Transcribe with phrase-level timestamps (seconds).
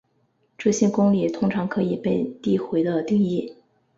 [0.57, 3.53] 这些公理通常可以被递回地定义。